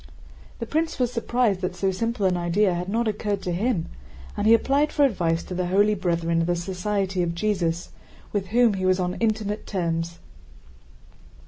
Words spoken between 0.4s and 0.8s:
The